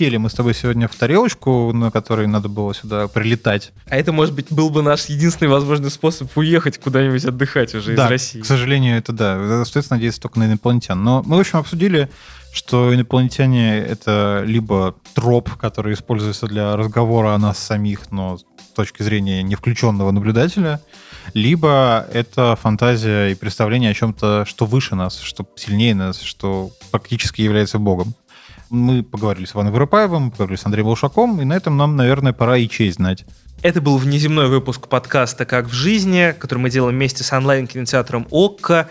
[0.00, 3.70] Сели мы с тобой сегодня в тарелочку, на которой надо было сюда прилетать.
[3.86, 8.06] А это, может быть, был бы наш единственный возможный способ уехать куда-нибудь отдыхать уже да,
[8.06, 8.40] из России.
[8.40, 9.60] к сожалению, это да.
[9.60, 11.04] Остается надеяться только на инопланетян.
[11.04, 12.08] Но мы, в общем, обсудили,
[12.50, 18.44] что инопланетяне— это либо троп, который используется для разговора о нас самих, но с
[18.74, 20.80] точки зрения не включенного наблюдателя,
[21.34, 27.42] либо это фантазия и представление о чем-то, что выше нас, что сильнее нас, что практически
[27.42, 28.14] является Богом.
[28.70, 32.56] Мы поговорили с Иваном Воропаевым, поговорили с Андреем Лушаком, и на этом нам, наверное, пора
[32.56, 33.26] и честь знать.
[33.62, 38.88] Это был внеземной выпуск подкаста «Как в жизни», который мы делаем вместе с онлайн-кинотеатром «Окко».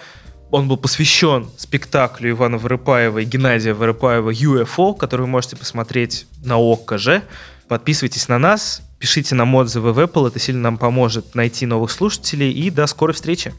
[0.51, 6.57] Он был посвящен спектаклю Ивана Воропаева и Геннадия Воропаева «UFO», который вы можете посмотреть на
[6.57, 7.23] ОККО же.
[7.69, 12.51] Подписывайтесь на нас, пишите нам отзывы в Apple, это сильно нам поможет найти новых слушателей,
[12.51, 13.53] и до скорой встречи.